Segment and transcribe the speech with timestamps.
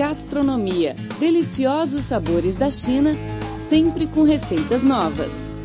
[0.00, 0.96] Gastronomia.
[1.18, 3.14] Deliciosos sabores da China,
[3.52, 5.59] sempre com receitas novas.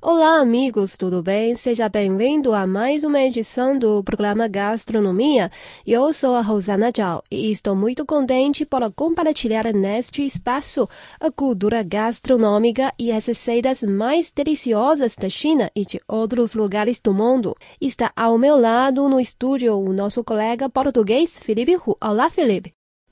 [0.00, 1.56] Olá, amigos, tudo bem?
[1.56, 5.50] Seja bem-vindo a mais uma edição do programa Gastronomia.
[5.84, 10.88] Eu sou a Rosana Zhao e estou muito contente por compartilhar neste espaço
[11.18, 17.12] a cultura gastronômica e as receitas mais deliciosas da China e de outros lugares do
[17.12, 17.56] mundo.
[17.80, 21.96] Está ao meu lado no estúdio o nosso colega português Felipe Hu.
[22.00, 22.70] Olá, Felipe.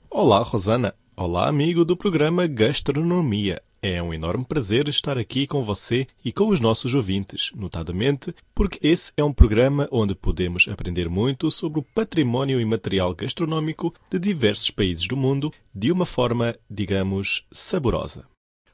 [0.09, 0.95] Olá, Rosana.
[1.17, 3.61] Olá, amigo do programa Gastronomia.
[3.89, 8.85] É um enorme prazer estar aqui com você e com os nossos ouvintes, notadamente porque
[8.85, 14.69] esse é um programa onde podemos aprender muito sobre o património imaterial gastronômico de diversos
[14.71, 18.25] países do mundo de uma forma, digamos, saborosa.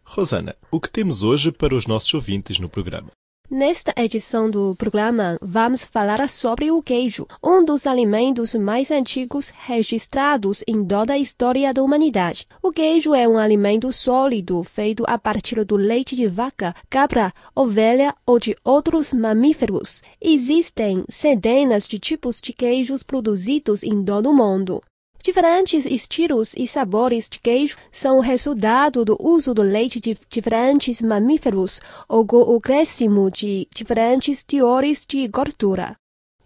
[0.03, 3.11] Rosana, o que temos hoje para os nossos ouvintes no programa?
[3.55, 10.63] Nesta edição do programa, vamos falar sobre o queijo, um dos alimentos mais antigos registrados
[10.67, 12.47] em toda a história da humanidade.
[12.63, 18.15] O queijo é um alimento sólido feito a partir do leite de vaca, cabra, ovelha
[18.25, 20.01] ou de outros mamíferos.
[20.19, 24.81] Existem centenas de tipos de queijos produzidos em todo o mundo.
[25.23, 31.01] Diferentes estilos e sabores de queijo são o resultado do uso do leite de diferentes
[31.01, 31.79] mamíferos
[32.09, 35.95] ou com o crescimento de diferentes teores de gordura.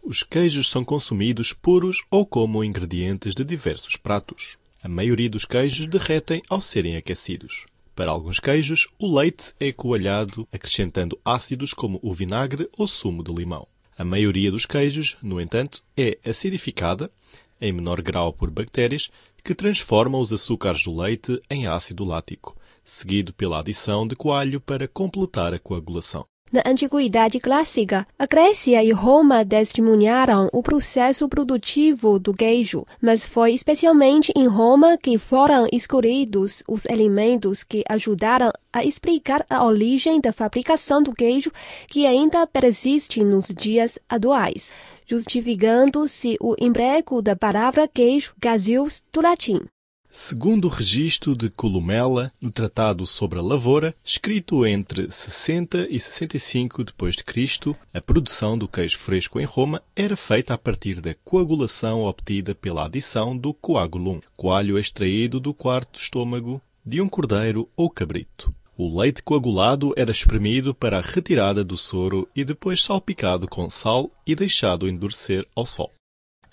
[0.03, 4.59] Os queijos são consumidos puros ou como ingredientes de diversos pratos.
[4.83, 7.65] A maioria dos queijos derretem ao serem aquecidos.
[7.95, 13.33] Para alguns queijos, o leite é coalhado acrescentando ácidos como o vinagre ou sumo de
[13.33, 13.67] limão.
[13.97, 17.09] A maioria dos queijos, no entanto, é acidificada,
[17.59, 19.09] em menor grau por bactérias,
[19.43, 24.87] que transformam os açúcares do leite em ácido lático, seguido pela adição de coalho para
[24.87, 26.25] completar a coagulação.
[26.49, 33.51] Na Antiguidade Clássica, a Grécia e Roma testemunharam o processo produtivo do queijo, mas foi
[33.51, 40.31] especialmente em Roma que foram escolhidos os elementos que ajudaram a explicar a origem da
[40.31, 41.51] fabricação do queijo
[41.89, 44.73] que ainda persiste nos dias atuais,
[45.07, 49.61] justificando-se o emprego da palavra queijo gaseus do latim.
[50.09, 56.83] Segundo o registro de Columela, no Tratado sobre a Lavoura, escrito entre 60 e 65
[56.83, 62.55] d.C., a produção do queijo fresco em Roma era feita a partir da coagulação obtida
[62.55, 68.51] pela adição do coagulum, coalho extraído do quarto estômago de um cordeiro ou cabrito.
[68.79, 74.11] O leite coagulado era espremido para a retirada do soro e depois salpicado com sal
[74.23, 75.91] e deixado endurecer ao sol.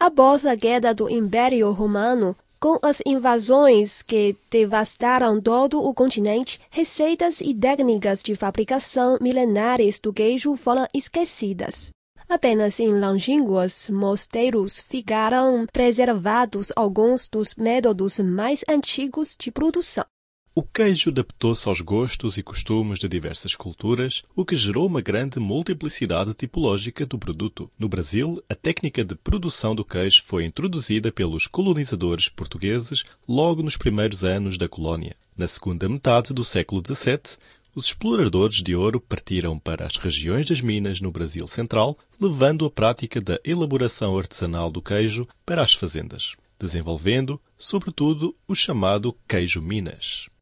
[0.00, 7.42] Após a queda do Império Romano, com as invasões que devastaram todo o continente, receitas
[7.42, 11.90] e técnicas de fabricação milenares do queijo foram esquecidas.
[12.26, 20.06] Apenas em longínquos mosteiros ficaram preservados alguns dos métodos mais antigos de produção.
[20.56, 25.40] O queijo adaptou-se aos gostos e costumes de diversas culturas, o que gerou uma grande
[25.40, 27.68] multiplicidade tipológica do produto.
[27.76, 33.76] No Brasil, a técnica de produção do queijo foi introduzida pelos colonizadores portugueses logo nos
[33.76, 35.16] primeiros anos da colônia.
[35.36, 37.36] Na segunda metade do século XVII,
[37.74, 42.70] os exploradores de ouro partiram para as regiões das minas no Brasil Central, levando a
[42.70, 50.32] prática da elaboração artesanal do queijo para as fazendas, desenvolvendo, sobretudo, o chamado queijo Minas.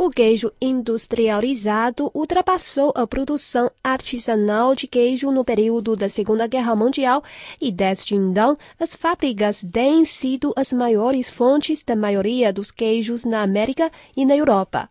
[0.00, 7.20] O queijo industrializado ultrapassou a produção artesanal de queijo no período da Segunda Guerra Mundial
[7.60, 13.42] e desde então as fábricas têm sido as maiores fontes da maioria dos queijos na
[13.42, 14.88] América e na Europa.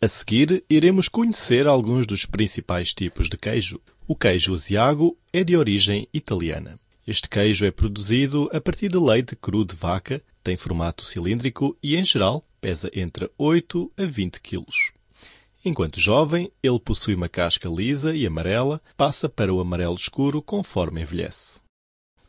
[0.00, 3.80] A seguir, iremos conhecer alguns dos principais tipos de queijo.
[4.06, 6.78] O queijo asiago é de origem italiana.
[7.06, 11.94] Este queijo é produzido a partir de leite cru de vaca, tem formato cilíndrico e,
[11.94, 14.90] em geral, pesa entre 8 a 20 quilos.
[15.64, 21.00] Enquanto jovem, ele possui uma casca lisa e amarela, passa para o amarelo escuro conforme
[21.02, 21.60] envelhece.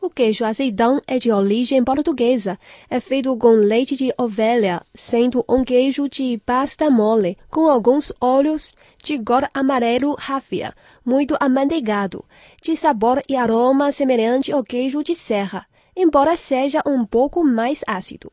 [0.00, 2.56] O queijo azeitão é de origem portuguesa.
[2.88, 8.72] É feito com leite de ovelha, sendo um queijo de pasta mole, com alguns óleos
[9.02, 10.72] de cor amarelo ráfia,
[11.04, 12.24] muito amanteigado,
[12.62, 15.66] de sabor e aroma semelhante ao queijo de serra,
[15.96, 18.30] embora seja um pouco mais ácido.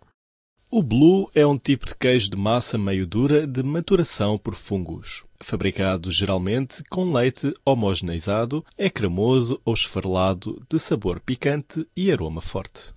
[0.69, 5.24] O blue é um tipo de queijo de massa meio dura de maturação por fungos.
[5.41, 12.95] Fabricado geralmente com leite homogeneizado, é cremoso ou esfarelado, de sabor picante e aroma forte.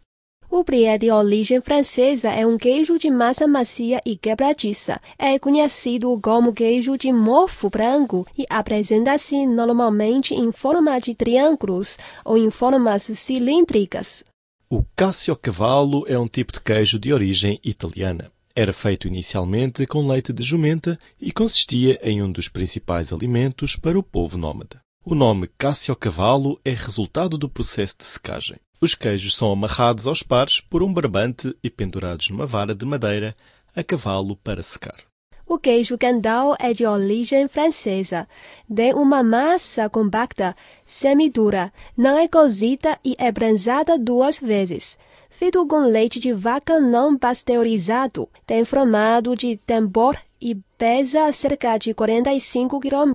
[0.50, 4.98] O brie de origem francesa é um queijo de massa macia e quebradiça.
[5.18, 12.38] É conhecido como queijo de mofo branco e apresenta-se normalmente em forma de triângulos ou
[12.38, 14.24] em formas cilíndricas.
[14.70, 18.32] O Caciocavallo é um tipo de queijo de origem italiana.
[18.60, 23.96] Era feito inicialmente com leite de jumenta e consistia em um dos principais alimentos para
[23.96, 24.80] o povo nómada.
[25.04, 28.56] O nome Caciocavallo é resultado do processo de secagem.
[28.80, 33.36] Os queijos são amarrados aos pares por um barbante e pendurados numa vara de madeira
[33.76, 35.04] a cavalo para secar.
[35.46, 38.28] O queijo Gandal é de origem francesa.
[38.74, 44.98] Tem uma massa compacta, semidura, não é cozida e é branzada duas vezes.
[45.30, 51.92] Feito com leite de vaca não pasteurizado, tem formato de tambor e pesa cerca de
[51.92, 53.12] 45 kg.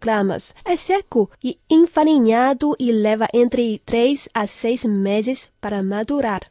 [0.64, 6.42] É seco e enfarinhado e leva entre 3 a 6 meses para madurar.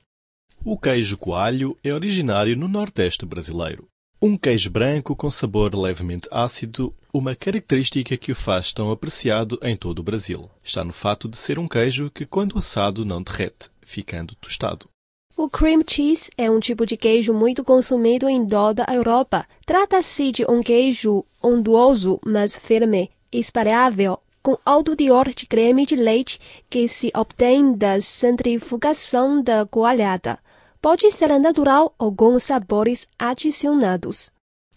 [0.64, 3.88] O queijo coalho é originário no Nordeste brasileiro.
[4.20, 9.76] Um queijo branco com sabor levemente ácido, uma característica que o faz tão apreciado em
[9.76, 13.68] todo o Brasil, está no fato de ser um queijo que, quando assado, não derrete,
[13.80, 14.91] ficando tostado.
[15.34, 19.46] O cream cheese é um tipo de queijo muito consumido em toda a Europa.
[19.64, 26.38] Trata-se de um queijo onduoso, mas firme, espalhável, com alto teor de creme de leite
[26.69, 30.38] que se obtém da centrifugação da coalhada.
[30.82, 34.31] Pode ser natural ou com sabores adicionados.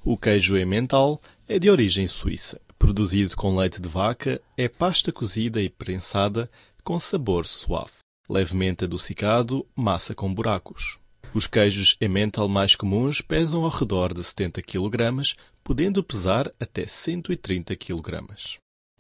[0.06, 2.62] O queijo emmental é de origem suíça.
[2.80, 6.50] Produzido com leite de vaca, é pasta cozida e prensada
[6.84, 8.05] com sabor suave.
[8.28, 11.00] Levemente adocicado, massa com buracos.
[11.34, 17.76] Os queijos emmental mais comuns pesam ao redor de 70 kg, podendo pesar até 130
[17.76, 18.24] kg.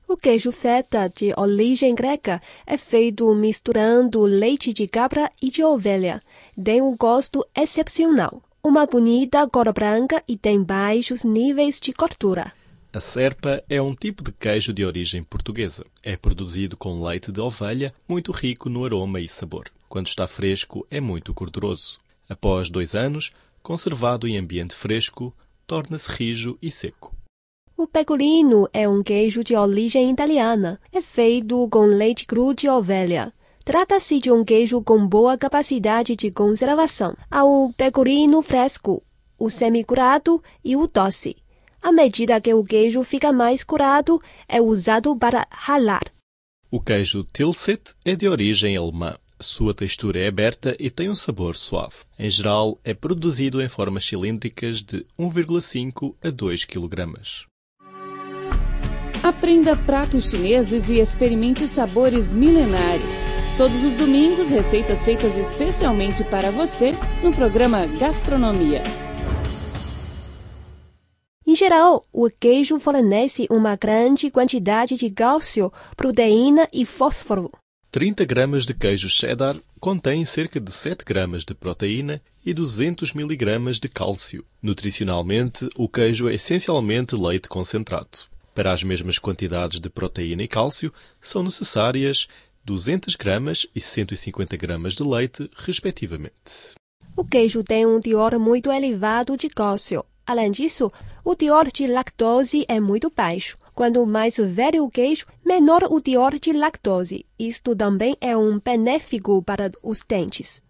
[0.07, 6.21] O queijo feta, de origem greca, é feito misturando leite de cabra e de ovelha.
[6.61, 12.53] Tem um gosto excepcional, uma bonita cor branca e tem baixos níveis de gordura.
[12.95, 15.85] A serpa é um tipo de queijo de origem portuguesa.
[16.01, 19.65] É produzido com leite de ovelha, muito rico no aroma e sabor.
[19.89, 21.99] Quando está fresco, é muito gorduroso.
[22.29, 25.35] Após dois anos, conservado em ambiente fresco,
[25.67, 27.13] torna-se rijo e seco.
[27.75, 30.79] O pecorino é um queijo de origem italiana.
[30.89, 33.33] É feito com leite cru de ovelha.
[33.65, 37.13] Trata-se de um queijo com boa capacidade de conservação.
[37.29, 39.03] Há o pecorino fresco,
[39.37, 41.35] o semi-curado e o doce.
[41.85, 46.01] À medida que o queijo fica mais curado, é usado para ralar.
[46.71, 49.15] O queijo Tilsit é de origem alemã.
[49.39, 51.97] Sua textura é aberta e tem um sabor suave.
[52.17, 57.05] Em geral, é produzido em formas cilíndricas de 1,5 a 2 kg.
[59.21, 63.21] Aprenda pratos chineses e experimente sabores milenares.
[63.57, 69.04] Todos os domingos, receitas feitas especialmente para você no programa Gastronomia.
[71.55, 77.49] Em geral, o queijo fornece uma grande quantidade de cálcio, proteína e fósforo.
[77.91, 83.79] 30 gramas de queijo cheddar contém cerca de 7 gramas de proteína e 200 miligramas
[83.79, 84.43] de cálcio.
[84.61, 88.27] Nutricionalmente, o queijo é essencialmente leite concentrado.
[88.53, 90.91] Para as mesmas quantidades de proteína e cálcio,
[91.21, 92.27] são necessárias
[92.65, 96.75] 200 gramas e 150 gramas de leite, respectivamente.
[97.15, 100.03] O queijo tem um teor muito elevado de cálcio.
[100.25, 100.91] Além disso,
[101.23, 103.57] o teor de lactose é muito baixo.
[103.73, 107.25] Quanto mais velho o queijo, menor o teor de lactose.
[107.37, 110.61] Isto também é um benéfico para os dentes.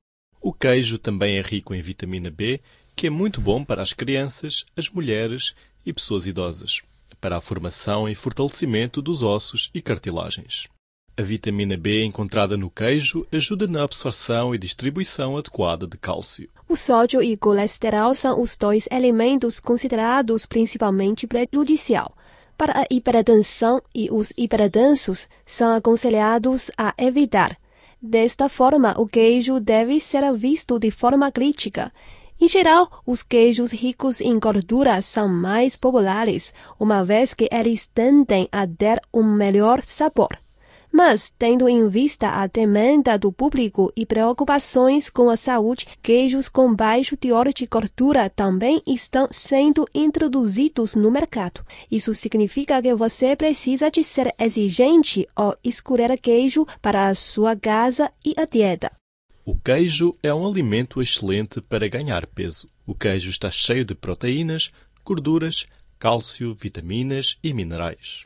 [0.41, 2.59] O queijo também é rico em vitamina B,
[2.95, 5.53] que é muito bom para as crianças, as mulheres
[5.85, 6.81] e pessoas idosas
[7.25, 10.67] para a formação e fortalecimento dos ossos e cartilagens.
[11.17, 16.49] A vitamina B encontrada no queijo ajuda na absorção e distribuição adequada de cálcio.
[16.67, 22.13] O sódio e colesterol são os dois elementos considerados principalmente prejudicial
[22.57, 27.57] para a hipertensão e os hipertensos são aconselhados a evitar.
[28.01, 31.91] Desta forma, o queijo deve ser visto de forma crítica
[32.39, 38.49] em geral, os queijos ricos em gordura são mais populares, uma vez que eles tendem
[38.51, 40.44] a ter um melhor sabor.
[40.97, 46.73] Mas, tendo em vista a demanda do público e preocupações com a saúde, queijos com
[46.73, 51.59] baixo teor de gordura também estão sendo introduzidos no mercado.
[51.91, 58.09] Isso significa que você precisa de ser exigente ao escolher queijo para a sua casa
[58.25, 58.89] e a dieta.
[59.43, 62.69] O queijo é um alimento excelente para ganhar peso.
[62.87, 64.71] O queijo está cheio de proteínas,
[65.03, 65.65] gorduras,
[65.99, 68.25] cálcio, vitaminas e minerais.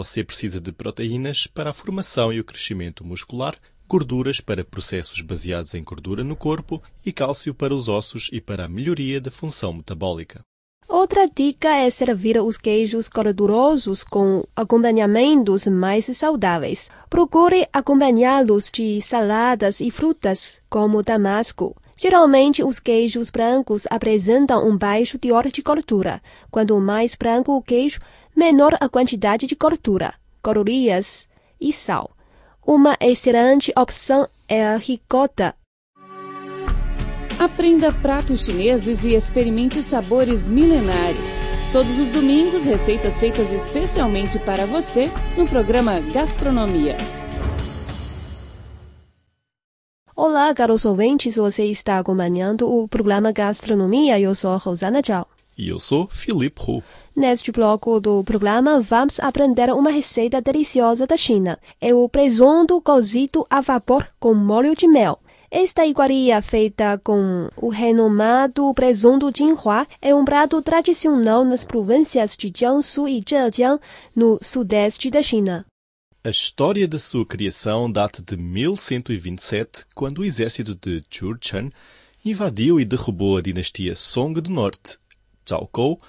[0.00, 3.54] Você precisa de proteínas para a formação e o crescimento muscular,
[3.86, 8.64] gorduras para processos baseados em gordura no corpo e cálcio para os ossos e para
[8.64, 10.40] a melhoria da função metabólica.
[10.88, 16.88] Outra dica é servir os queijos gordurosos com acompanhamentos mais saudáveis.
[17.10, 21.76] Procure acompanhá-los de saladas e frutas, como damasco.
[21.94, 26.22] Geralmente, os queijos brancos apresentam um baixo teor de gordura.
[26.50, 28.00] Quanto mais branco o queijo,
[28.34, 31.28] menor a quantidade de gordura, calorias
[31.60, 32.10] e sal.
[32.66, 35.54] Uma excelente opção é a ricota.
[37.38, 41.34] Aprenda pratos chineses e experimente sabores milenares.
[41.72, 46.96] Todos os domingos, receitas feitas especialmente para você no programa Gastronomia.
[50.14, 54.20] Olá, caros ouvintes, você está acompanhando o programa Gastronomia.
[54.20, 55.26] Eu sou Rosana Zhao.
[55.60, 56.82] E eu sou Felipe Hu.
[57.14, 61.58] Neste bloco do programa, vamos aprender uma receita deliciosa da China.
[61.78, 65.20] É o presunto cozido a vapor com molho de mel.
[65.50, 72.50] Esta iguaria feita com o renomado presunto Jinhua é um prato tradicional nas províncias de
[72.56, 73.78] Jiangsu e Zhejiang,
[74.16, 75.66] no sudeste da China.
[76.24, 81.68] A história da sua criação data de 1127, quando o exército de Churchan
[82.24, 84.99] invadiu e derrubou a dinastia Song do Norte.
[85.58, 86.00] Kou,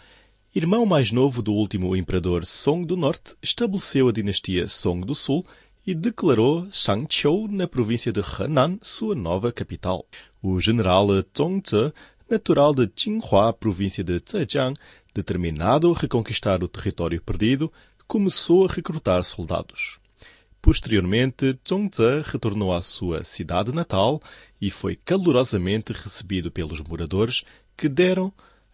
[0.54, 5.46] irmão mais novo do último imperador Song do Norte, estabeleceu a dinastia Song do Sul
[5.86, 10.06] e declarou Shangqiu, na província de Henan, sua nova capital.
[10.42, 11.92] O general Zhongze,
[12.30, 14.76] natural de Jinhua, província de Zhejiang,
[15.14, 17.72] determinado a reconquistar o território perdido,
[18.08, 20.00] começou a recrutar soldados.
[20.62, 24.22] Posteriormente, Zhongze retornou à sua cidade natal
[24.62, 27.44] e foi calorosamente recebido pelos moradores
[27.76, 28.32] que deram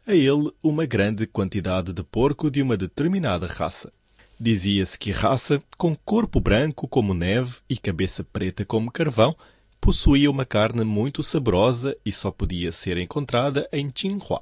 [0.07, 3.91] a ele uma grande quantidade de porco de uma determinada raça.
[4.39, 9.35] Dizia-se que raça, com corpo branco como neve e cabeça preta como carvão,
[9.81, 14.41] possuía uma carne muito saborosa e só podia ser encontrada em Jinhua.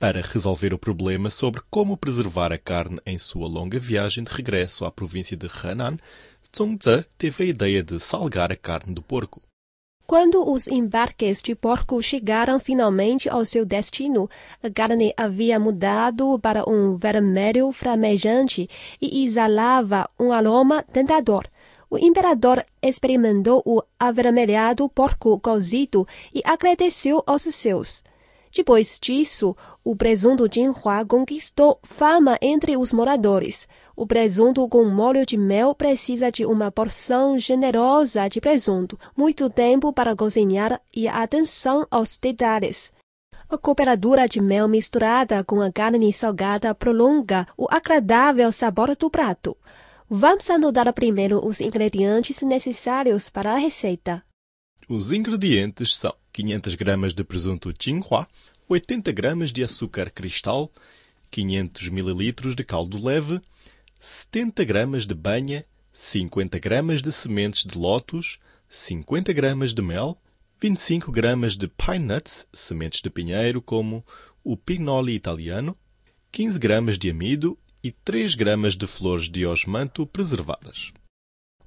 [0.00, 4.84] Para resolver o problema sobre como preservar a carne em sua longa viagem de regresso
[4.84, 5.96] à província de Henan,
[6.56, 9.40] Zhongze teve a ideia de salgar a carne do porco.
[10.06, 14.28] Quando os embarques de porco chegaram finalmente ao seu destino,
[14.62, 18.68] a carne havia mudado para um vermelho flamejante
[19.00, 21.48] e exalava um aroma tentador.
[21.88, 28.04] O imperador experimentou o avermelhado porco cozido e agradeceu aos seus.
[28.54, 33.68] Depois disso, o presunto Jinhua conquistou fama entre os moradores.
[33.96, 39.92] O presunto com molho de mel precisa de uma porção generosa de presunto, muito tempo
[39.92, 42.92] para cozinhar e atenção aos detalhes.
[43.48, 49.56] A cooperadura de mel misturada com a carne salgada prolonga o agradável sabor do prato.
[50.08, 54.22] Vamos anotar primeiro os ingredientes necessários para a receita.
[54.88, 58.26] Os ingredientes são 500 gramas de presunto Jinhua,
[58.68, 60.68] 80 gramas de açúcar cristal,
[61.30, 63.40] 500 ml de caldo leve,
[64.00, 70.18] 70 gramas de banha, 50 gramas de sementes de lótus, 50 gramas de mel,
[70.60, 74.04] 25 gramas de pine nuts, sementes de pinheiro como
[74.42, 75.76] o pinoli italiano,
[76.32, 80.92] 15 gramas de amido e 3 gramas de flores de osmanto preservadas.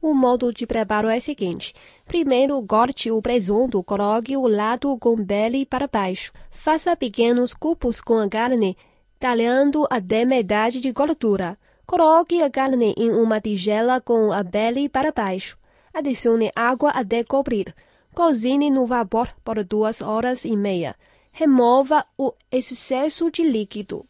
[0.02, 1.74] O modo de preparo é o seguinte:
[2.06, 6.32] primeiro corte o presunto, coloque o lado com pele para baixo.
[6.52, 8.78] Faça pequenos cubos com a carne,
[9.20, 11.58] talhando até metade de gordura.
[11.86, 15.56] Coloque a carne em uma tigela com a pele para baixo.
[15.94, 17.74] Adicione água até cobrir.
[18.14, 20.96] Cozinhe no vapor por duas horas e meia.
[21.32, 24.06] Remova o excesso de líquido.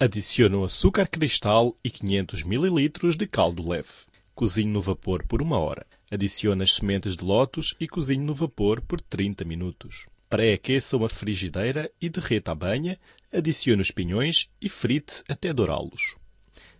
[0.00, 4.11] Adicione o açúcar cristal e 500 ml de caldo leve.
[4.34, 5.86] Cozinhe no vapor por uma hora.
[6.10, 10.06] Adicione as sementes de lótus e cozinhe no vapor por 30 minutos.
[10.28, 12.98] Pré-aqueça uma frigideira e derreta a banha,
[13.32, 16.16] adicione os pinhões e frite até dourá-los.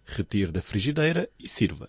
[0.04, 1.88] Retire da frigideira e sirva.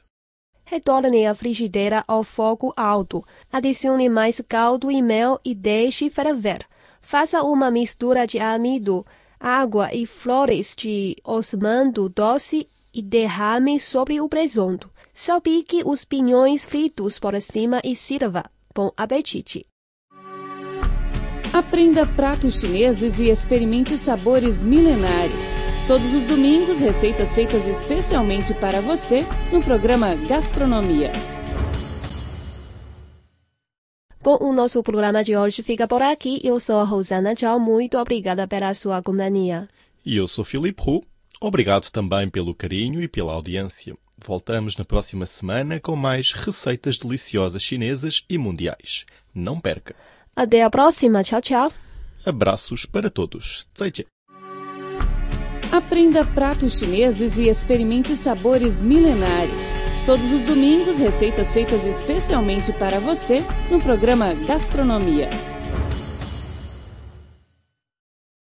[0.65, 3.23] Retorne a frigideira ao fogo alto.
[3.51, 6.65] Adicione mais caldo e mel e deixe ferver.
[6.99, 9.05] Faça uma mistura de amido,
[9.39, 14.89] água e flores de osmando doce e derrame sobre o presunto.
[15.13, 18.43] Salpique os pinhões fritos por cima e sirva.
[18.73, 19.65] Bom apetite!
[21.53, 25.51] Aprenda pratos chineses e experimente sabores milenares.
[25.85, 31.11] Todos os domingos, receitas feitas especialmente para você no programa Gastronomia.
[34.23, 36.41] Bom, o nosso programa de hoje fica por aqui.
[36.43, 37.59] Eu sou a Rosana Tchau.
[37.59, 39.67] Muito obrigada pela sua companhia.
[40.03, 41.03] E eu sou Filipe Hu.
[41.41, 43.95] Obrigado também pelo carinho e pela audiência.
[44.17, 49.05] Voltamos na próxima semana com mais receitas deliciosas chinesas e mundiais.
[49.33, 49.95] Não perca!
[50.35, 51.23] Até a próxima.
[51.23, 51.73] Tchau, tchau.
[52.25, 53.67] Abraços para todos.
[53.73, 54.05] 再见.
[55.71, 59.67] Aprenda pratos chineses e experimente sabores milenares.
[60.05, 65.29] Todos os domingos, receitas feitas especialmente para você no programa Gastronomia.